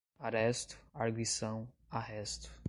[0.19, 2.49] aresto, arguição, arresto